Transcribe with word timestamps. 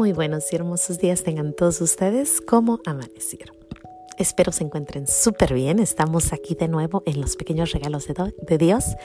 Muy 0.00 0.14
buenos 0.14 0.50
y 0.50 0.56
hermosos 0.56 0.98
días 0.98 1.24
tengan 1.24 1.52
todos 1.52 1.78
ustedes 1.82 2.40
como 2.40 2.80
amanecieron. 2.86 3.54
Espero 4.16 4.50
se 4.50 4.64
encuentren 4.64 5.06
súper 5.06 5.52
bien. 5.52 5.78
Estamos 5.78 6.32
aquí 6.32 6.54
de 6.54 6.68
nuevo 6.68 7.02
en 7.04 7.20
los 7.20 7.36
pequeños 7.36 7.72
regalos 7.72 8.06
de, 8.08 8.56
Dios, 8.56 8.96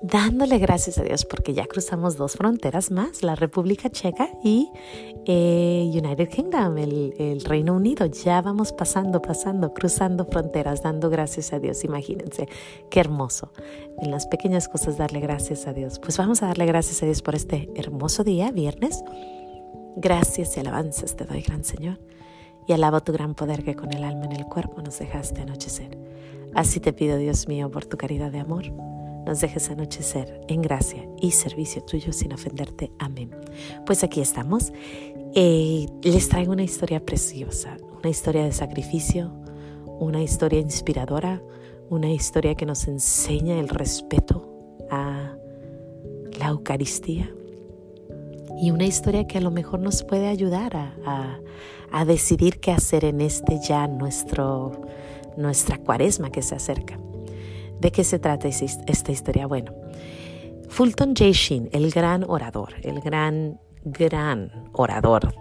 dándole 0.00 0.56
gracias 0.56 0.96
a 0.96 1.02
Dios 1.02 1.26
porque 1.26 1.52
ya 1.52 1.66
cruzamos 1.66 2.16
dos 2.16 2.36
fronteras 2.36 2.90
más, 2.90 3.22
la 3.22 3.34
República 3.34 3.90
Checa 3.90 4.30
y 4.42 4.70
eh, 5.26 5.90
United 5.92 6.30
Kingdom, 6.30 6.78
el, 6.78 7.42
Reino 7.44 7.74
Unido. 7.74 8.06
Ya 8.06 8.40
vamos 8.40 8.72
pasando, 8.72 9.20
pasando, 9.20 9.74
cruzando 9.74 10.24
fronteras, 10.24 10.82
dando 10.82 11.10
gracias 11.10 11.52
a 11.52 11.58
Dios. 11.58 11.84
Imagínense, 11.84 12.48
qué 12.90 13.00
hermoso. 13.00 13.52
En 13.98 14.10
las 14.10 14.26
pequeñas 14.26 14.70
cosas 14.70 14.96
darle 14.96 15.20
gracias 15.20 15.66
a 15.66 15.74
Dios. 15.74 15.98
Pues 15.98 16.16
vamos 16.16 16.42
a 16.42 16.46
darle 16.46 16.64
gracias 16.64 17.02
a 17.02 17.04
Dios 17.04 17.20
por 17.20 17.34
este 17.34 17.68
hermoso 17.76 18.24
día, 18.24 18.50
viernes. 18.52 19.04
Gracias 19.96 20.56
y 20.56 20.60
alabanzas 20.60 21.16
te 21.16 21.24
doy, 21.24 21.42
gran 21.42 21.64
Señor, 21.64 21.98
y 22.66 22.72
alabo 22.72 23.00
tu 23.00 23.12
gran 23.12 23.34
poder 23.34 23.64
que 23.64 23.74
con 23.74 23.92
el 23.92 24.04
alma 24.04 24.26
en 24.26 24.32
el 24.32 24.44
cuerpo 24.44 24.80
nos 24.82 24.98
dejaste 24.98 25.42
anochecer. 25.42 25.98
Así 26.54 26.80
te 26.80 26.92
pido, 26.92 27.16
Dios 27.16 27.48
mío, 27.48 27.70
por 27.70 27.86
tu 27.86 27.96
caridad 27.96 28.30
de 28.30 28.40
amor, 28.40 28.70
nos 29.26 29.40
dejes 29.40 29.70
anochecer 29.70 30.40
en 30.48 30.62
gracia 30.62 31.06
y 31.20 31.32
servicio 31.32 31.82
tuyo 31.82 32.12
sin 32.12 32.32
ofenderte. 32.32 32.90
Amén. 32.98 33.30
Pues 33.86 34.02
aquí 34.02 34.20
estamos. 34.20 34.72
Eh, 35.34 35.86
les 36.02 36.28
traigo 36.28 36.52
una 36.52 36.62
historia 36.62 37.04
preciosa, 37.04 37.76
una 37.98 38.10
historia 38.10 38.44
de 38.44 38.52
sacrificio, 38.52 39.32
una 39.98 40.22
historia 40.22 40.60
inspiradora, 40.60 41.42
una 41.88 42.10
historia 42.10 42.54
que 42.54 42.66
nos 42.66 42.88
enseña 42.88 43.58
el 43.58 43.68
respeto 43.68 44.48
a 44.90 45.36
la 46.38 46.48
Eucaristía 46.48 47.32
y 48.58 48.70
una 48.70 48.84
historia 48.84 49.26
que 49.26 49.38
a 49.38 49.40
lo 49.40 49.50
mejor 49.50 49.80
nos 49.80 50.02
puede 50.02 50.28
ayudar 50.28 50.76
a, 51.04 51.38
decidir 52.04 52.60
qué 52.60 52.70
hacer 52.70 53.04
en 53.04 53.20
este 53.20 53.58
ya 53.60 53.88
nuestro, 53.88 54.80
nuestra 55.36 55.78
cuaresma 55.78 56.30
que 56.30 56.40
se 56.40 56.54
acerca. 56.54 56.98
¿De 57.80 57.90
qué 57.90 58.04
se 58.04 58.18
trata 58.18 58.46
esta 58.48 59.12
historia? 59.12 59.46
Bueno, 59.46 59.72
Fulton 60.68 61.14
J. 61.16 61.30
Sheen, 61.32 61.68
el 61.72 61.90
gran 61.90 62.24
orador, 62.24 62.74
el 62.82 63.00
gran, 63.00 63.58
gran 63.82 64.68
orador, 64.72 65.34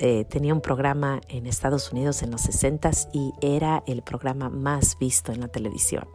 eh, 0.00 0.24
tenía 0.24 0.52
un 0.52 0.60
programa 0.60 1.20
en 1.28 1.46
Estados 1.46 1.92
Unidos 1.92 2.24
en 2.24 2.32
los 2.32 2.40
60 2.40 2.90
y 3.12 3.32
era 3.40 3.84
el 3.86 4.02
programa 4.02 4.48
más 4.48 4.98
visto 4.98 5.30
en 5.30 5.40
la 5.40 5.48
televisión. 5.48 6.08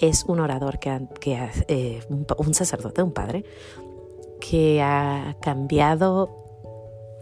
Es 0.00 0.24
un 0.24 0.40
orador 0.40 0.80
que, 0.80 1.06
que 1.20 1.48
eh, 1.68 2.00
un 2.08 2.54
sacerdote, 2.54 3.02
un 3.02 3.12
padre, 3.12 3.44
que 4.50 4.82
ha 4.82 5.36
cambiado 5.40 6.28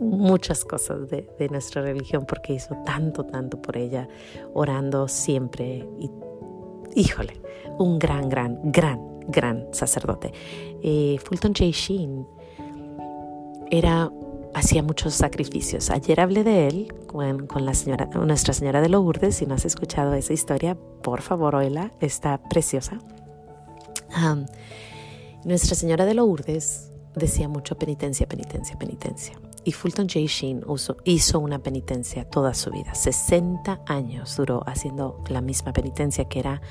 muchas 0.01 0.65
cosas 0.65 1.11
de, 1.11 1.49
nuestra 1.51 1.83
religión 1.83 2.25
porque 2.27 2.55
hizo 2.55 2.75
tanto, 2.87 3.25
tanto 3.25 3.61
por 3.61 3.77
ella, 3.77 4.09
orando 4.55 5.07
siempre. 5.07 5.87
Y, 5.99 6.11
híjole, 6.95 7.35
un 7.79 7.99
gran, 7.99 8.31
gran, 8.31 8.59
gran, 8.73 9.21
gran 9.29 9.69
sacerdote. 9.73 10.33
Eh, 10.83 11.19
Fulton 11.23 11.53
J. 11.53 11.67
Sheen 11.73 12.27
era, 13.71 14.11
hacía 14.55 14.83
muchos 14.83 15.13
sacrificios. 15.13 15.91
Ayer 15.91 16.21
hablé 16.21 16.43
de 16.43 16.69
él 16.69 16.95
con, 17.07 17.47
la 17.67 17.75
señora, 17.75 18.07
Nuestra 18.07 18.55
Señora 18.55 18.81
de 18.81 18.89
Lourdes. 18.89 19.37
Si 19.37 19.45
no 19.45 19.57
has 19.57 19.67
escuchado 19.67 20.15
esa 20.15 20.33
historia, 20.33 20.75
por 21.03 21.21
favor, 21.21 21.55
oíla, 21.55 21.93
está 22.01 22.41
preciosa. 22.49 22.99
Nuestra 25.45 25.75
Señora 25.75 26.07
de 26.07 26.15
Lourdes 26.15 26.90
decía 27.15 27.49
mucho 27.49 27.77
penitencia, 27.77 28.29
penitencia, 28.29 28.79
penitencia. 28.79 29.39
Y 29.65 29.73
Fulton 29.73 30.09
J. 30.09 30.21
Sheen 30.27 30.65
hizo 31.05 31.39
una 31.39 31.59
penitencia 31.59 32.29
toda 32.29 32.55
su 32.55 32.71
vida. 32.71 32.95
60 32.95 33.83
años 33.87 34.37
duró 34.37 34.63
haciendo 34.67 35.23
la 35.29 35.41
misma 35.41 35.73
penitencia 35.73 36.25
que 36.27 36.39
era 36.39 36.63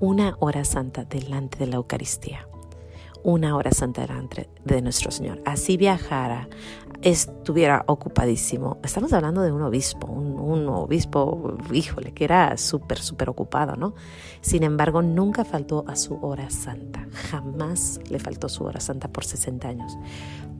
una 0.00 0.36
hora 0.40 0.64
santa 0.64 1.04
delante 1.04 1.58
de 1.58 1.66
la 1.68 1.76
Eucaristía 1.76 2.46
una 3.24 3.56
hora 3.56 3.72
santa 3.72 4.02
delante 4.02 4.48
de 4.64 4.82
nuestro 4.82 5.10
Señor. 5.10 5.40
Así 5.44 5.76
viajara, 5.76 6.48
estuviera 7.02 7.82
ocupadísimo. 7.86 8.78
Estamos 8.84 9.12
hablando 9.12 9.42
de 9.42 9.50
un 9.50 9.62
obispo, 9.62 10.06
un, 10.06 10.68
obispo, 10.68 11.56
híjole, 11.72 12.12
que 12.12 12.24
era 12.24 12.56
súper, 12.56 12.98
súper 12.98 13.30
ocupado, 13.30 13.76
¿no? 13.76 13.94
Sin 14.42 14.62
embargo, 14.62 15.02
nunca 15.02 15.44
faltó 15.44 15.84
a 15.88 15.96
su 15.96 16.18
hora 16.22 16.50
santa. 16.50 17.08
Jamás 17.30 17.98
le 18.08 18.18
faltó 18.18 18.48
su 18.48 18.64
hora 18.64 18.80
santa 18.80 19.08
por 19.08 19.24
60 19.24 19.68
años. 19.68 19.96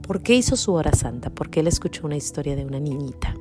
¿Por 0.01 0.21
qué 0.21 0.33
hizo 0.33 0.55
su 0.55 0.73
hora 0.73 0.91
santa? 0.91 1.29
Porque 1.29 1.59
él 1.59 1.67
escuchó 1.67 2.05
una 2.05 2.17
historia 2.17 2.55
de 2.55 2.65
una 2.65 2.79
niñita. 2.79 3.35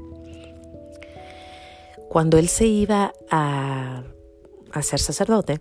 Cuando 2.10 2.38
él 2.38 2.48
se 2.48 2.66
iba 2.66 3.12
a, 3.30 4.04
a 4.72 4.82
ser 4.82 5.00
sacerdote, 5.00 5.60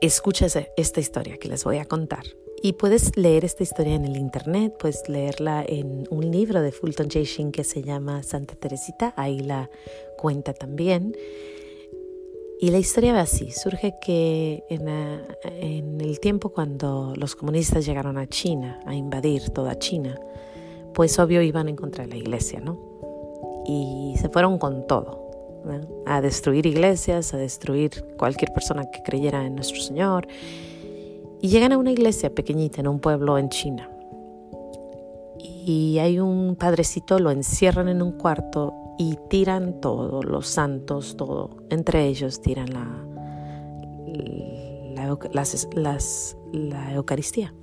escucha 0.00 0.46
esta 0.76 1.00
historia 1.00 1.38
que 1.38 1.48
les 1.48 1.64
voy 1.64 1.78
a 1.78 1.84
contar. 1.84 2.24
Y 2.62 2.72
puedes 2.74 3.16
leer 3.16 3.44
esta 3.44 3.62
historia 3.62 3.94
en 3.94 4.04
el 4.04 4.16
internet, 4.16 4.74
puedes 4.78 5.06
leerla 5.08 5.64
en 5.66 6.06
un 6.10 6.30
libro 6.30 6.62
de 6.62 6.72
Fulton 6.72 7.08
J. 7.10 7.20
Sheen 7.24 7.52
que 7.52 7.62
se 7.62 7.82
llama 7.82 8.22
Santa 8.22 8.54
Teresita, 8.54 9.12
ahí 9.16 9.40
la 9.40 9.68
cuenta 10.16 10.54
también. 10.54 11.14
Y 12.60 12.70
la 12.70 12.78
historia 12.78 13.12
va 13.12 13.20
así, 13.20 13.50
surge 13.50 13.96
que 14.00 14.64
en, 14.70 14.88
en, 14.88 16.00
el 16.00 16.20
tiempo 16.20 16.50
cuando 16.50 17.12
los 17.16 17.36
comunistas 17.36 17.84
llegaron 17.84 18.16
a 18.16 18.26
China, 18.28 18.80
a 18.86 18.94
invadir 18.94 19.50
toda 19.50 19.78
China, 19.78 20.18
pues 20.94 21.18
obvio 21.18 21.42
iban 21.42 21.68
en 21.68 21.76
contra 21.76 22.04
de 22.04 22.10
la 22.10 22.16
iglesia, 22.16 22.60
¿no? 22.60 22.78
Y 23.66 24.14
se 24.18 24.30
fueron 24.30 24.58
con 24.58 24.86
todo 24.86 25.23
a 26.06 26.20
destruir 26.20 26.66
iglesias, 26.66 27.34
a 27.34 27.36
destruir 27.36 28.04
cualquier 28.16 28.52
persona 28.52 28.84
que 28.90 29.02
creyera 29.02 29.44
en 29.44 29.54
nuestro 29.54 29.80
Señor. 29.80 30.26
Y 31.40 31.48
llegan 31.48 31.72
a 31.72 31.78
una 31.78 31.92
iglesia 31.92 32.34
pequeñita 32.34 32.80
en 32.80 32.88
un 32.88 33.00
pueblo 33.00 33.38
en 33.38 33.48
China. 33.48 33.90
Y 35.38 35.98
hay 35.98 36.18
un 36.18 36.56
padrecito, 36.56 37.18
lo 37.18 37.30
encierran 37.30 37.88
en 37.88 38.02
un 38.02 38.12
cuarto 38.12 38.74
y 38.98 39.18
tiran 39.28 39.80
todo, 39.80 40.22
los 40.22 40.46
santos, 40.46 41.16
todo. 41.16 41.50
Entre 41.70 42.06
ellos 42.06 42.40
tiran 42.40 42.72
la, 42.72 42.86
la, 45.74 46.92
Eucaristía. 46.94 47.54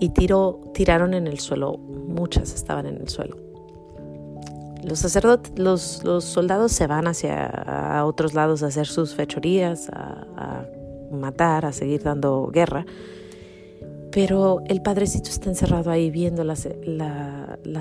Y 0.00 0.10
tiro, 0.10 0.60
tiraron 0.74 1.14
en 1.14 1.26
el 1.26 1.40
suelo, 1.40 1.76
muchas 1.78 2.54
estaban 2.54 2.86
en 2.86 3.00
el 3.00 3.08
suelo 3.08 3.47
los 4.82 5.00
sacerdotes, 5.00 5.58
los, 5.58 6.02
soldados 6.24 6.72
se 6.72 6.86
van 6.86 7.06
hacia 7.06 8.02
otros 8.04 8.34
lados 8.34 8.62
a 8.62 8.66
hacer 8.66 8.86
sus 8.86 9.14
fechorías, 9.14 9.88
a, 9.90 10.66
matar, 11.10 11.64
a 11.64 11.72
seguir 11.72 12.02
dando 12.02 12.48
guerra. 12.52 12.86
Pero 14.12 14.62
el 14.66 14.82
padrecito 14.82 15.30
está 15.30 15.48
encerrado 15.48 15.90
ahí 15.90 16.10
viendo 16.10 16.44
la, 16.44 16.56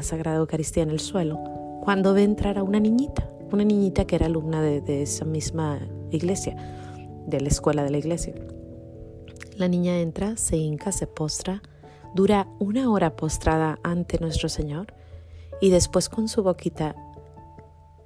Sagrada 0.02 0.38
Eucaristía 0.38 0.84
en 0.84 0.90
el 0.90 1.00
suelo 1.00 1.40
cuando 1.82 2.14
ve 2.14 2.24
entrar 2.24 2.58
a 2.58 2.64
una 2.64 2.80
niñita, 2.80 3.30
una 3.52 3.64
niñita 3.64 4.06
que 4.06 4.16
era 4.16 4.26
alumna 4.26 4.62
de, 4.62 4.82
de 4.82 5.04
esa 5.04 5.24
misma 5.24 5.80
iglesia, 6.12 6.56
de 7.28 7.40
la 7.40 7.48
escuela 7.48 7.84
de 7.84 7.92
la 7.92 7.98
iglesia. 7.98 8.34
La 9.56 9.68
niña 9.68 10.00
entra, 10.00 10.36
se 10.38 10.58
hinca, 10.58 10.92
se 10.92 11.08
postra, 11.08 11.62
dura 12.14 12.48
una 12.60 12.92
hora 12.92 13.16
postrada 13.16 13.80
ante 13.84 14.20
nuestro 14.20 14.50
Señor 14.50 14.97
y 15.62 15.70
después 15.70 16.10
con 16.10 16.28
su 16.28 16.44
boquita 16.44 16.96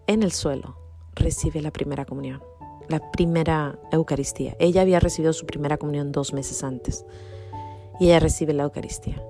en 0.07 0.23
el 0.23 0.31
suelo 0.31 0.75
recibe 1.15 1.61
la 1.61 1.71
primera 1.71 2.05
comunión, 2.05 2.41
la 2.87 3.11
primera 3.11 3.79
Eucaristía. 3.91 4.55
Ella 4.59 4.81
había 4.81 4.99
recibido 4.99 5.33
su 5.33 5.45
primera 5.45 5.77
comunión 5.77 6.11
dos 6.11 6.33
meses 6.33 6.63
antes 6.63 7.05
y 7.99 8.05
ella 8.05 8.19
recibe 8.19 8.53
la 8.53 8.63
Eucaristía. 8.63 9.23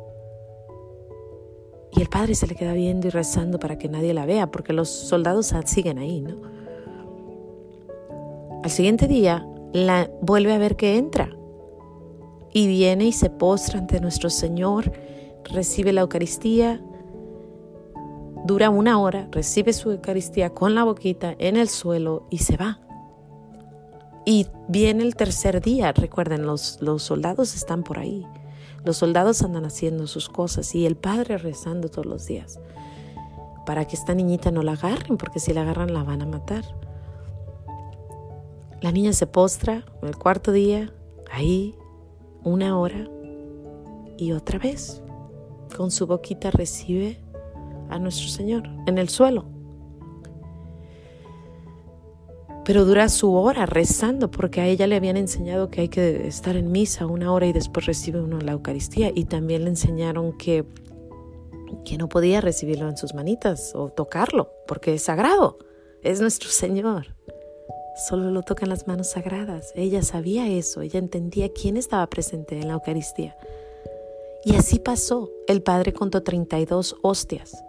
Y 1.94 2.02
el 2.02 2.08
padre 2.08 2.36
se 2.36 2.48
le 2.48 2.56
queda 2.56 2.74
viendo 2.74 3.08
y 3.08 3.10
rezando 3.10 3.60
para 3.60 3.78
que 3.78 3.90
nadie 3.90 4.14
la 4.14 4.26
vea, 4.26 4.50
porque 4.50 4.72
los 4.72 4.90
soldados 4.90 5.54
siguen 5.66 5.98
ahí, 5.98 6.22
¿no? 6.22 6.36
Al 8.64 8.70
siguiente 8.70 9.08
día, 9.08 9.46
la 9.74 10.10
vuelve 10.22 10.54
a 10.54 10.58
ver 10.58 10.78
que 10.78 10.98
entra 10.98 11.36
y 12.54 12.68
viene 12.68 13.06
y 13.06 13.12
se 13.12 13.30
postra 13.30 13.80
ante 13.80 14.00
nuestro 14.00 14.30
Señor, 14.30 14.92
recibe 15.46 15.92
la 15.92 16.02
Eucaristía 16.02 16.82
dura 18.46 18.70
una 18.70 19.00
hora, 19.00 19.28
recibe 19.32 19.74
su 19.74 19.92
Eucaristía 19.92 20.52
con 20.52 20.76
la 20.76 20.84
boquita 20.84 21.36
en 21.38 21.58
el 21.58 21.70
suelo 21.70 22.28
y 22.30 22.40
se 22.40 22.58
va. 22.58 22.80
Y 24.26 24.48
viene 24.68 25.04
el 25.04 25.16
tercer 25.16 25.62
día, 25.62 25.92
recuerden, 25.94 26.46
los, 26.46 26.78
los 26.82 27.04
soldados 27.04 27.56
están 27.56 27.84
por 27.84 28.00
ahí. 28.00 28.26
Los 28.84 28.98
soldados 28.98 29.42
andan 29.44 29.66
haciendo 29.66 30.08
sus 30.08 30.30
cosas 30.30 30.74
y 30.76 30.86
el 30.86 30.96
padre 30.96 31.38
rezando 31.38 31.90
todos 31.90 32.06
los 32.06 32.26
días 32.26 32.60
para 33.66 33.86
que 33.86 33.96
esta 33.96 34.14
niñita 34.14 34.52
no 34.52 34.64
la 34.64 34.74
agarren, 34.74 35.18
porque 35.18 35.40
si 35.40 35.54
la 35.54 35.62
agarran 35.62 35.94
la 35.94 36.04
van 36.04 36.22
a 36.22 36.26
matar. 36.26 36.64
La 38.82 38.92
niña 38.92 39.14
se 39.14 39.28
postra 39.28 39.86
el 40.02 40.18
cuarto 40.18 40.52
día, 40.52 40.92
ahí, 41.32 41.76
una 42.44 42.78
hora, 42.78 43.08
y 44.18 44.32
otra 44.32 44.60
vez, 44.60 45.02
con 45.76 45.92
su 45.92 46.08
boquita 46.08 46.52
recibe 46.52 47.20
a 47.92 48.00
nuestro 48.00 48.28
Señor 48.28 48.70
en 48.88 48.98
el 48.98 49.10
suelo. 49.10 49.46
Pero 52.64 52.86
dura 52.86 53.10
su 53.10 53.34
hora 53.34 53.66
rezando 53.66 54.30
porque 54.30 54.62
a 54.62 54.68
ella 54.68 54.86
le 54.88 54.96
habían 54.96 55.18
enseñado 55.18 55.70
que 55.70 55.82
hay 55.82 55.90
que 55.90 56.28
estar 56.28 56.56
en 56.56 56.72
misa 56.72 57.08
una 57.08 57.34
hora 57.34 57.48
y 57.48 57.54
después 57.54 57.86
recibe 57.86 58.22
uno 58.22 58.40
la 58.40 58.52
Eucaristía. 58.52 59.12
Y 59.14 59.26
también 59.26 59.64
le 59.64 59.72
enseñaron 59.72 60.38
que, 60.38 60.64
que 61.84 61.98
no 61.98 62.08
podía 62.08 62.40
recibirlo 62.40 62.88
en 62.88 62.98
sus 62.98 63.14
manitas 63.14 63.74
o 63.76 63.90
tocarlo 63.90 64.52
porque 64.68 64.94
es 64.94 65.04
sagrado, 65.04 65.58
es 66.04 66.22
nuestro 66.22 66.50
Señor. 66.50 67.16
Solo 68.08 68.32
lo 68.32 68.42
tocan 68.44 68.70
las 68.70 68.88
manos 68.88 69.10
sagradas. 69.10 69.74
Ella 69.76 70.02
sabía 70.02 70.48
eso, 70.48 70.82
ella 70.82 71.00
entendía 71.00 71.50
quién 71.50 71.78
estaba 71.78 72.08
presente 72.08 72.60
en 72.60 72.68
la 72.68 72.74
Eucaristía. 72.74 73.36
Y 74.44 74.56
así 74.56 74.80
pasó. 74.80 75.30
El 75.48 75.62
padre 75.62 75.94
contó 75.94 76.24
32 76.24 76.96
hostias. 77.02 77.64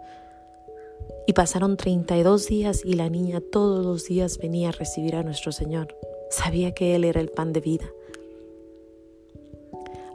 Y 1.25 1.33
pasaron 1.33 1.77
32 1.77 2.47
días 2.47 2.81
y 2.83 2.93
la 2.93 3.09
niña 3.09 3.41
todos 3.41 3.85
los 3.85 4.05
días 4.05 4.37
venía 4.37 4.69
a 4.69 4.71
recibir 4.71 5.15
a 5.15 5.23
nuestro 5.23 5.51
Señor. 5.51 5.95
Sabía 6.29 6.73
que 6.73 6.95
Él 6.95 7.05
era 7.05 7.21
el 7.21 7.29
pan 7.29 7.53
de 7.53 7.61
vida. 7.61 7.85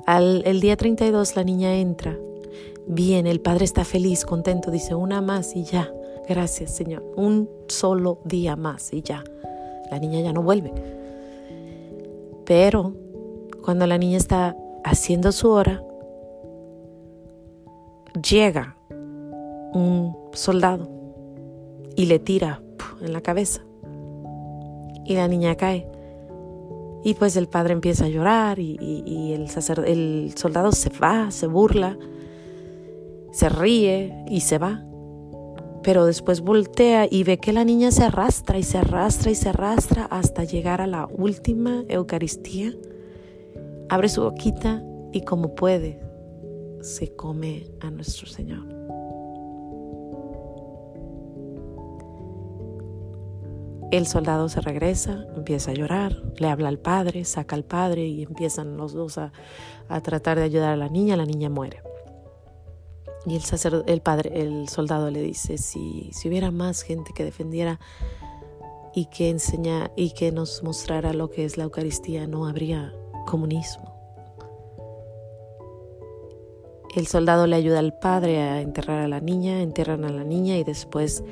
Al 0.06 0.42
el 0.46 0.60
día 0.60 0.76
32 0.76 1.36
la 1.36 1.44
niña 1.44 1.76
entra. 1.76 2.18
Bien, 2.86 3.26
el 3.26 3.40
padre 3.40 3.64
está 3.64 3.84
feliz, 3.84 4.24
contento, 4.24 4.70
dice 4.70 4.94
una 4.94 5.20
más 5.20 5.56
y 5.56 5.64
ya. 5.64 5.92
Gracias 6.28 6.74
Señor. 6.74 7.02
Un 7.16 7.48
solo 7.68 8.20
día 8.24 8.56
más 8.56 8.92
y 8.92 9.02
ya. 9.02 9.24
La 9.90 9.98
niña 9.98 10.20
ya 10.20 10.32
no 10.32 10.42
vuelve. 10.42 10.72
Pero 12.44 12.94
cuando 13.62 13.86
la 13.86 13.96
niña 13.98 14.18
está 14.18 14.56
haciendo 14.84 15.32
su 15.32 15.50
hora, 15.50 15.82
llega 18.22 18.76
un 19.72 20.16
soldado 20.32 20.97
y 21.98 22.06
le 22.06 22.20
tira 22.20 22.62
en 23.00 23.12
la 23.12 23.20
cabeza. 23.20 23.60
Y 25.04 25.16
la 25.16 25.26
niña 25.26 25.56
cae. 25.56 25.84
Y 27.02 27.14
pues 27.14 27.36
el 27.36 27.48
padre 27.48 27.72
empieza 27.72 28.04
a 28.04 28.08
llorar 28.08 28.60
y, 28.60 29.32
el, 29.32 29.48
el 29.84 30.32
soldado 30.36 30.70
se 30.70 30.90
va, 30.90 31.32
se 31.32 31.48
burla, 31.48 31.98
se 33.32 33.48
ríe 33.48 34.24
y 34.28 34.42
se 34.42 34.58
va. 34.58 34.84
Pero 35.82 36.06
después 36.06 36.40
voltea 36.40 37.08
y 37.10 37.24
ve 37.24 37.38
que 37.38 37.52
la 37.52 37.64
niña 37.64 37.90
se 37.90 38.04
arrastra 38.04 38.58
y 38.58 38.62
se 38.62 38.78
arrastra 38.78 39.32
y 39.32 39.34
se 39.34 39.48
arrastra 39.48 40.04
hasta 40.04 40.44
llegar 40.44 40.80
a 40.80 40.86
la 40.86 41.08
última 41.10 41.82
Eucaristía. 41.88 42.74
Abre 43.88 44.08
su 44.08 44.22
boquita 44.22 44.84
y 45.12 45.22
como 45.22 45.56
puede 45.56 46.00
se 46.80 47.12
come 47.16 47.66
a 47.80 47.90
nuestro 47.90 48.28
Señor. 48.28 48.78
El 53.90 54.06
soldado 54.06 54.50
se 54.50 54.60
regresa, 54.60 55.26
empieza 55.34 55.70
a 55.70 55.74
llorar, 55.74 56.22
le 56.36 56.48
habla 56.48 56.68
al 56.68 56.78
padre, 56.78 57.24
saca 57.24 57.56
al 57.56 57.64
padre 57.64 58.06
y 58.06 58.22
empiezan 58.22 58.76
los 58.76 58.92
dos 58.92 59.16
a, 59.16 59.32
tratar 60.02 60.38
de 60.38 60.44
ayudar 60.44 60.74
a 60.74 60.76
la 60.76 60.88
niña. 60.88 61.16
La 61.16 61.24
niña 61.24 61.48
muere. 61.48 61.82
Y 63.24 63.36
el, 63.36 63.42
el 63.86 64.00
padre, 64.02 64.42
el 64.42 64.68
soldado 64.68 65.10
le 65.10 65.22
dice, 65.22 65.56
si, 65.56 66.10
si 66.12 66.28
hubiera 66.28 66.50
más 66.50 66.82
gente 66.82 67.12
que 67.14 67.24
defendiera 67.24 67.80
y 68.94 69.06
que 69.06 69.30
enseña 69.30 69.90
y 69.96 70.10
que 70.10 70.32
nos 70.32 70.62
mostrara 70.62 71.14
lo 71.14 71.30
que 71.30 71.46
es 71.46 71.56
la 71.56 71.64
Eucaristía, 71.64 72.26
no 72.26 72.46
habría 72.46 72.92
comunismo. 73.26 73.98
El 76.94 77.06
soldado 77.06 77.46
le 77.46 77.56
ayuda 77.56 77.78
al 77.78 77.98
padre 77.98 78.40
a 78.40 78.60
enterrar 78.60 79.00
a 79.00 79.08
la 79.08 79.20
niña, 79.20 79.62
enterran 79.62 80.04
a 80.04 80.10
la 80.10 80.24
niña 80.24 80.56
y 80.56 80.64
después 80.64 81.22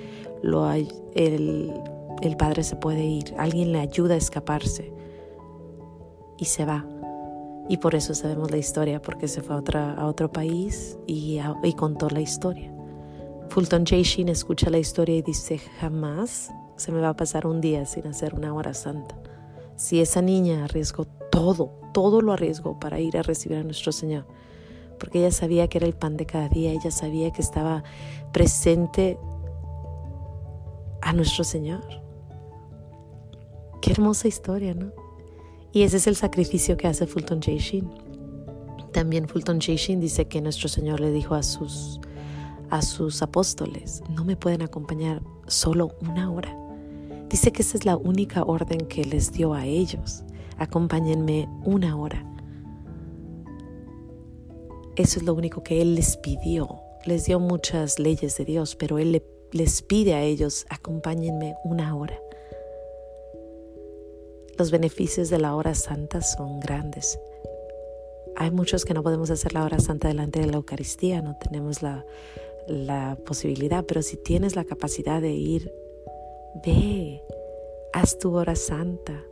lo, 0.42 0.70
el, 0.70 1.72
el 2.22 2.36
padre 2.36 2.62
se 2.62 2.76
puede 2.76 3.04
ir. 3.04 3.34
Alguien 3.38 3.72
le 3.72 3.80
ayuda 3.80 4.14
a 4.14 4.18
escaparse 4.18 4.92
y 6.38 6.44
se 6.46 6.64
va. 6.64 6.86
Y 7.68 7.78
por 7.78 7.94
eso 7.94 8.14
sabemos 8.14 8.50
la 8.50 8.58
historia, 8.58 9.02
porque 9.02 9.26
se 9.26 9.42
fue 9.42 9.56
a, 9.56 9.58
otra, 9.58 9.94
a 9.94 10.06
otro 10.06 10.30
país 10.30 10.98
y, 11.06 11.40
y 11.62 11.72
contó 11.74 12.08
la 12.10 12.20
historia. 12.20 12.72
Fulton 13.48 13.84
J. 13.84 14.02
Sheen 14.02 14.28
escucha 14.28 14.70
la 14.70 14.78
historia 14.78 15.16
y 15.16 15.22
dice, 15.22 15.58
jamás 15.58 16.52
se 16.76 16.92
me 16.92 17.00
va 17.00 17.10
a 17.10 17.16
pasar 17.16 17.46
un 17.46 17.60
día 17.60 17.86
sin 17.86 18.06
hacer 18.06 18.34
una 18.34 18.54
hora 18.54 18.74
santa. 18.74 19.16
Si 19.76 20.00
esa 20.00 20.22
niña 20.22 20.64
arriesgó 20.64 21.06
todo, 21.30 21.70
todo 21.92 22.20
lo 22.20 22.32
arriesgó 22.32 22.78
para 22.78 23.00
ir 23.00 23.16
a 23.16 23.22
recibir 23.22 23.58
a 23.58 23.62
nuestro 23.62 23.92
Señor, 23.92 24.26
porque 24.98 25.18
ella 25.18 25.30
sabía 25.30 25.68
que 25.68 25.78
era 25.78 25.86
el 25.86 25.94
pan 25.94 26.16
de 26.16 26.26
cada 26.26 26.48
día, 26.48 26.70
ella 26.70 26.90
sabía 26.90 27.30
que 27.32 27.42
estaba 27.42 27.82
presente 28.32 29.18
a 31.02 31.12
nuestro 31.12 31.44
Señor. 31.44 32.05
Qué 33.80 33.92
hermosa 33.92 34.28
historia, 34.28 34.74
¿no? 34.74 34.92
Y 35.72 35.82
ese 35.82 35.98
es 35.98 36.06
el 36.06 36.16
sacrificio 36.16 36.76
que 36.76 36.86
hace 36.86 37.06
Fulton 37.06 37.40
J. 37.42 37.58
Sheen. 37.58 37.90
También 38.92 39.28
Fulton 39.28 39.60
J. 39.60 39.74
Sheen 39.74 40.00
dice 40.00 40.26
que 40.26 40.40
nuestro 40.40 40.68
Señor 40.68 41.00
le 41.00 41.10
dijo 41.10 41.34
a 41.34 41.42
sus, 41.42 42.00
a 42.70 42.80
sus 42.80 43.20
apóstoles, 43.20 44.02
no 44.08 44.24
me 44.24 44.36
pueden 44.36 44.62
acompañar 44.62 45.22
solo 45.46 45.94
una 46.00 46.30
hora. 46.30 46.56
Dice 47.28 47.52
que 47.52 47.62
esa 47.62 47.76
es 47.76 47.84
la 47.84 47.96
única 47.96 48.44
orden 48.44 48.86
que 48.86 49.04
les 49.04 49.32
dio 49.32 49.52
a 49.52 49.66
ellos. 49.66 50.24
Acompáñenme 50.58 51.48
una 51.64 51.96
hora. 51.96 52.24
Eso 54.96 55.18
es 55.18 55.26
lo 55.26 55.34
único 55.34 55.62
que 55.62 55.82
Él 55.82 55.94
les 55.94 56.16
pidió. 56.16 56.80
Les 57.04 57.26
dio 57.26 57.38
muchas 57.38 57.98
leyes 57.98 58.38
de 58.38 58.46
Dios, 58.46 58.76
pero 58.76 58.98
Él 58.98 59.22
les 59.52 59.82
pide 59.82 60.14
a 60.14 60.22
ellos, 60.22 60.64
acompáñenme 60.70 61.54
una 61.64 61.94
hora. 61.94 62.18
Los 64.58 64.70
beneficios 64.70 65.30
de 65.30 65.38
la 65.38 65.54
hora 65.54 65.74
santa 65.74 66.22
son 66.22 66.60
grandes. 66.60 67.18
Hay 68.36 68.50
muchos 68.50 68.84
que 68.84 68.94
no 68.94 69.02
podemos 69.02 69.30
hacer 69.30 69.54
la 69.54 69.64
hora 69.64 69.78
santa 69.78 70.08
delante 70.08 70.40
de 70.40 70.46
la 70.46 70.56
Eucaristía, 70.56 71.22
no 71.22 71.36
tenemos 71.36 71.82
la, 71.82 72.04
la 72.66 73.16
posibilidad, 73.24 73.84
pero 73.84 74.02
si 74.02 74.16
tienes 74.16 74.56
la 74.56 74.64
capacidad 74.64 75.20
de 75.22 75.32
ir, 75.32 75.72
ve, 76.64 77.22
haz 77.92 78.18
tu 78.18 78.34
hora 78.36 78.56
santa. 78.56 79.22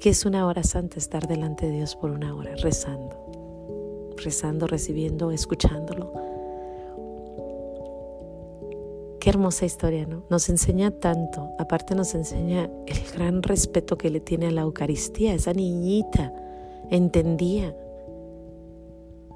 ¿Qué 0.00 0.10
es 0.10 0.24
una 0.24 0.46
hora 0.46 0.62
santa? 0.62 0.98
Estar 0.98 1.26
delante 1.26 1.66
de 1.66 1.72
Dios 1.72 1.96
por 1.96 2.10
una 2.10 2.34
hora, 2.34 2.54
rezando 2.56 3.28
rezando, 4.18 4.66
recibiendo, 4.66 5.30
escuchándolo. 5.30 6.12
Qué 9.20 9.30
hermosa 9.30 9.66
historia, 9.66 10.06
¿no? 10.06 10.24
Nos 10.30 10.48
enseña 10.48 10.90
tanto, 10.90 11.50
aparte 11.58 11.94
nos 11.94 12.14
enseña 12.14 12.70
el 12.86 12.98
gran 13.12 13.42
respeto 13.42 13.98
que 13.98 14.10
le 14.10 14.20
tiene 14.20 14.46
a 14.46 14.50
la 14.50 14.62
Eucaristía, 14.62 15.34
esa 15.34 15.52
niñita 15.52 16.32
entendía 16.90 17.74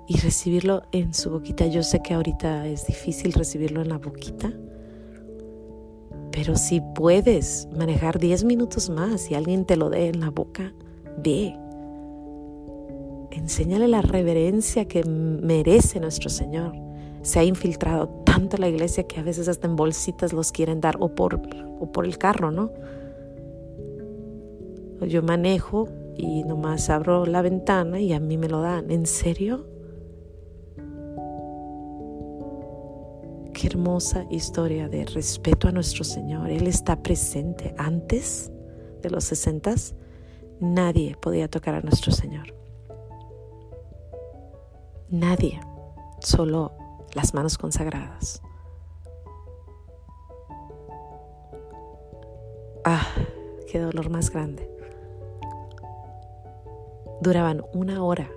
y 0.07 0.19
recibirlo 0.19 0.83
en 0.93 1.15
su 1.15 1.31
boquita. 1.31 1.67
Yo 1.67 1.83
sé 1.83 2.01
que 2.01 2.15
ahorita 2.15 2.67
es 2.67 2.87
difícil 2.87 3.33
recibirlo 3.33 3.83
en 3.83 3.89
la 3.89 3.99
boquita, 3.99 4.53
pero 6.31 6.57
si 6.57 6.81
puedes 6.95 7.69
manejar 7.77 8.19
10 8.19 8.45
minutos 8.45 8.89
más 8.89 9.31
y 9.31 9.35
alguien 9.35 9.65
te 9.65 9.77
lo 9.77 9.91
dé 9.91 10.09
en 10.09 10.21
la 10.21 10.31
boca, 10.31 10.73
ve, 11.23 11.57
Enséñale 13.33 13.89
la 13.89 14.03
reverencia 14.03 14.85
que 14.85 15.05
merece 15.05 16.01
nuestro 16.01 16.29
Señor. 16.29 16.75
Se 17.23 17.39
ha 17.39 17.45
infiltrado 17.45 18.09
tanto 18.43 18.57
la 18.57 18.69
iglesia 18.69 19.07
que 19.07 19.21
a 19.21 19.23
veces 19.23 19.47
hasta 19.47 19.69
en 19.69 19.77
bolsitas 19.77 20.33
los 20.33 20.51
quieren 20.51 20.81
dar 20.81 20.97
o 20.99 21.15
por, 21.15 21.41
o 21.79 21.93
por 21.93 22.05
el 22.05 22.19
carro, 22.19 22.51
¿no? 22.51 22.73
Yo 25.07 25.23
manejo 25.23 25.89
y 26.17 26.43
nomás 26.43 26.91
abro 26.91 27.25
la 27.25 27.41
ventana 27.41 28.01
y 28.01 28.13
a 28.13 28.21
mí 28.21 28.37
me 28.39 28.49
lo 28.49 28.61
dan. 28.61 28.91
¿En 28.91 29.07
serio? 29.07 29.67
Qué 33.53 33.67
hermosa 33.69 34.27
historia 34.31 34.89
de 34.89 35.05
respeto 35.05 35.69
a 35.69 35.73
nuestro 35.73 36.03
Señor. 36.03 36.51
Él 36.51 36.67
está 36.67 37.01
presente. 37.01 37.75
Antes 37.79 38.51
de 39.03 39.11
los 39.11 39.25
sesentas, 39.25 39.95
nadie 40.59 41.17
podía 41.21 41.49
tocar 41.49 41.77
a 41.77 41.81
nuestro 41.81 42.11
Señor. 42.11 42.55
Nadie, 45.11 45.61
solo 46.21 46.73
las 47.15 47.35
manos 47.35 47.59
consagradas. 47.59 48.43
Ah, 52.85 53.07
qué 53.71 53.79
dolor 53.79 54.11
más 54.11 54.31
grande. 54.31 54.69
Duraban 57.21 57.63
una 57.73 58.03
hora 58.03 58.29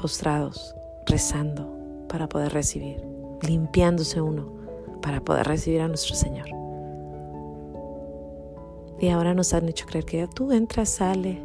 postrados, 0.00 0.74
rezando 1.06 2.06
para 2.08 2.28
poder 2.28 2.52
recibir, 2.52 3.02
limpiándose 3.42 4.20
uno 4.20 4.52
para 5.00 5.20
poder 5.20 5.46
recibir 5.46 5.80
a 5.80 5.88
nuestro 5.88 6.14
Señor. 6.14 6.48
Y 9.00 9.08
ahora 9.08 9.34
nos 9.34 9.52
han 9.54 9.68
hecho 9.68 9.86
creer 9.86 10.04
que 10.04 10.28
tú 10.28 10.52
entras, 10.52 10.88
sale, 10.88 11.42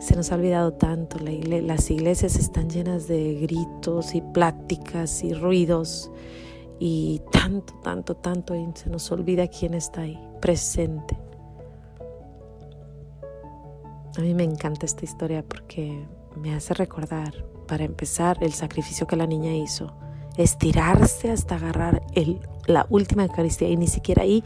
se 0.00 0.16
nos 0.16 0.32
ha 0.32 0.34
olvidado 0.34 0.72
tanto, 0.74 1.18
las 1.18 1.90
iglesias 1.90 2.36
están 2.36 2.68
llenas 2.68 3.08
de 3.08 3.34
gritos 3.34 4.14
y 4.14 4.20
pláticas 4.20 5.24
y 5.24 5.32
ruidos 5.32 6.10
y 6.78 7.22
tanto, 7.30 7.74
tanto, 7.82 8.16
tanto 8.16 8.54
y 8.54 8.66
se 8.74 8.90
nos 8.90 9.10
olvida 9.10 9.46
quién 9.48 9.74
está 9.74 10.02
ahí, 10.02 10.18
presente. 10.40 11.16
A 14.16 14.20
mí 14.20 14.34
me 14.34 14.44
encanta 14.44 14.86
esta 14.86 15.04
historia 15.04 15.44
porque 15.46 16.06
me 16.36 16.54
hace 16.54 16.74
recordar, 16.74 17.46
para 17.66 17.84
empezar, 17.84 18.38
el 18.42 18.52
sacrificio 18.52 19.06
que 19.06 19.16
la 19.16 19.26
niña 19.26 19.54
hizo. 19.54 19.92
Estirarse 20.36 21.30
hasta 21.30 21.56
agarrar 21.56 22.02
la 22.66 22.86
última 22.90 23.24
Eucaristía 23.24 23.68
y 23.68 23.76
ni 23.76 23.86
siquiera 23.86 24.22
ahí 24.22 24.44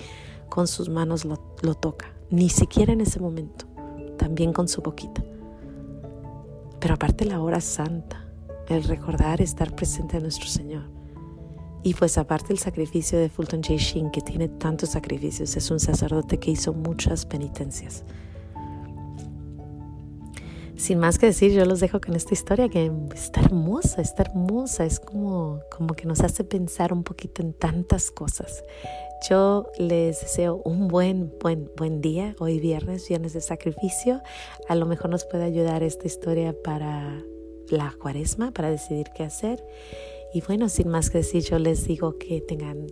con 0.49 0.67
sus 0.67 0.89
manos 0.89 1.25
lo, 1.25 1.39
lo 1.63 1.75
toca, 1.75 2.13
ni 2.31 2.49
siquiera 2.49 2.93
en 2.93 3.01
ese 3.01 3.21
momento, 3.21 3.67
también 4.17 4.53
con 4.53 4.69
su 4.69 4.83
boquita. 4.83 5.23
Pero 6.81 6.95
aparte 6.95 7.25
la 7.25 7.41
hora 7.41 7.61
santa, 7.61 8.25
el 8.69 8.85
recordar 8.85 9.41
estar 9.41 9.75
presente 9.75 10.17
a 10.17 10.21
nuestro 10.21 10.47
Señor. 10.47 10.91
Y 11.83 11.95
pues 11.95 12.19
aparte 12.19 12.53
el 12.53 12.59
sacrificio 12.59 13.19
de 13.19 13.29
Fulton 13.29 13.63
J. 13.63 13.77
Sheen, 13.77 14.11
que 14.11 14.21
tiene 14.21 14.49
tantos 14.49 14.91
sacrificios, 14.91 15.57
es 15.57 15.71
un 15.71 15.81
sacerdote 15.81 16.39
que 16.39 16.51
hizo 16.51 16.73
muchas 16.73 17.25
penitencias 17.25 18.05
sin 20.79 21.01
más 21.01 21.19
que 21.19 21.27
decir, 21.27 21.53
yo 21.53 21.65
los 21.65 21.81
dejo 21.81 22.01
con 22.01 22.15
esta 22.15 22.35
historia 22.35 22.69
que 22.69 22.91
está 23.13 23.41
hermosa, 23.41 24.01
está 24.01 24.23
hermosa, 24.23 24.85
es 24.85 25.01
como, 25.01 25.61
como 25.77 25.95
que 25.95 26.07
nos 26.07 26.21
hace 26.21 26.45
pensar 26.45 26.93
un 26.93 27.03
poquito 27.03 27.43
en 27.43 27.53
tantas 27.53 28.13
cosas. 28.13 28.63
Yo 29.29 29.67
les 29.77 30.21
deseo 30.21 30.63
un 30.65 30.87
buen, 30.87 31.33
buen, 31.41 31.69
buen 31.77 32.01
día, 32.01 32.37
hoy 32.39 32.61
viernes, 32.61 33.09
viernes 33.09 33.33
de 33.33 33.41
sacrificio. 33.41 34.23
A 34.69 34.77
lo 34.77 34.87
mejor 34.87 35.11
nos 35.11 35.25
puede 35.25 35.43
ayudar 35.43 35.83
esta 35.83 36.07
historia 36.07 36.55
para 36.63 37.25
la 37.71 37.93
cuaresma, 38.01 38.53
para 38.53 38.71
decidir 38.71 39.09
qué 39.17 39.25
hacer. 39.25 39.65
Y 40.33 40.43
bueno, 40.43 40.69
sin 40.69 40.89
más 40.89 41.11
que 41.11 41.19
decir, 41.19 41.43
yo 41.43 41.59
les 41.59 41.89
digo 41.89 42.19
que 42.19 42.41
tengan 42.41 42.87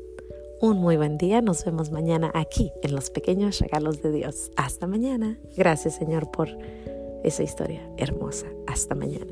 un 0.60 0.78
muy 0.78 0.96
buen 0.96 1.18
día. 1.18 1.40
Nos 1.40 1.64
vemos 1.64 1.92
mañana 1.92 2.32
aquí 2.34 2.72
en 2.82 2.96
los 2.96 3.10
pequeños 3.10 3.60
regalos 3.60 4.02
de 4.02 4.10
Dios. 4.10 4.50
Hasta 4.56 4.88
mañana. 4.88 5.38
Gracias 5.56 5.94
Señor 5.94 6.32
por 6.32 6.48
esa 7.26 7.42
historia 7.42 7.82
hermosa. 7.96 8.46
Hasta 8.66 8.94
mañana. 8.94 9.26